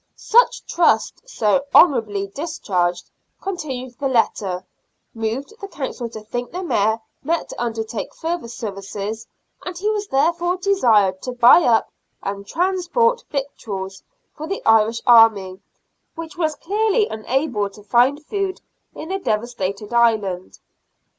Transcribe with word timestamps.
Such 0.15 0.65
trust, 0.65 1.21
so 1.29 1.63
honour 1.75 1.99
ably 1.99 2.25
discharged, 2.25 3.11
continued 3.39 3.99
the 3.99 4.07
letter, 4.07 4.65
moved 5.13 5.53
the 5.61 5.67
Council 5.67 6.09
to 6.09 6.21
think 6.21 6.49
the 6.51 6.63
Mayor 6.63 6.99
meet 7.23 7.49
to 7.49 7.61
undertake 7.63 8.15
further 8.15 8.47
services, 8.47 9.27
and 9.63 9.77
he 9.77 9.91
was 9.91 10.07
therefore 10.07 10.57
desired 10.57 11.21
to 11.21 11.33
buy 11.33 11.61
up 11.65 11.91
and 12.23 12.47
transport 12.47 13.25
victuals 13.29 14.01
for 14.35 14.47
the 14.47 14.65
Irish 14.65 15.03
army, 15.05 15.61
which 16.15 16.35
was 16.35 16.55
clearly 16.55 17.07
unable 17.07 17.69
to 17.69 17.83
find 17.83 18.25
food 18.25 18.59
in 18.95 19.09
the 19.09 19.19
devastated 19.19 19.93
island. 19.93 20.57